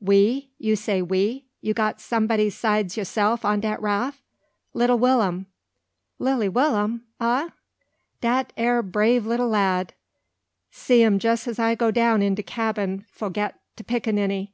[0.00, 1.46] "We you say we?
[1.60, 4.22] You got some'dy sides yaself on dat raff?"
[4.72, 5.46] "Little Will'm."
[6.20, 7.54] "Lilly Willum, ah?
[8.20, 9.94] dat ere brave lilly lad.
[10.70, 14.52] See 'im jess as I go down in de cabin fo' get de pickaninny.